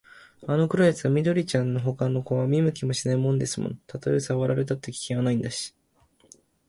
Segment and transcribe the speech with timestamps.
[0.47, 3.75] あの黒いやつは緑ちゃんのほかの子は見向きもしないんですもの。
[3.85, 5.75] たとえさらわれたって、危険はないんだし、